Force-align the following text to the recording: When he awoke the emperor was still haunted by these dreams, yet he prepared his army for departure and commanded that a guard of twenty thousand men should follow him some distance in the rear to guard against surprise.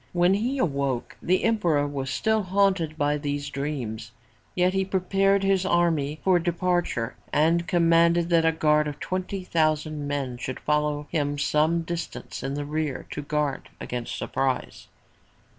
When 0.13 0.33
he 0.33 0.57
awoke 0.57 1.15
the 1.21 1.43
emperor 1.43 1.85
was 1.87 2.09
still 2.09 2.41
haunted 2.41 2.97
by 2.97 3.19
these 3.19 3.51
dreams, 3.51 4.09
yet 4.55 4.73
he 4.73 4.83
prepared 4.83 5.43
his 5.43 5.63
army 5.63 6.19
for 6.23 6.39
departure 6.39 7.15
and 7.31 7.67
commanded 7.67 8.29
that 8.31 8.43
a 8.43 8.51
guard 8.51 8.87
of 8.87 8.99
twenty 8.99 9.43
thousand 9.43 10.07
men 10.07 10.37
should 10.37 10.59
follow 10.59 11.05
him 11.11 11.37
some 11.37 11.83
distance 11.83 12.41
in 12.41 12.55
the 12.55 12.65
rear 12.65 13.05
to 13.11 13.21
guard 13.21 13.69
against 13.79 14.17
surprise. 14.17 14.87